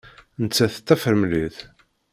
[0.41, 1.57] Nettat d tafremlit.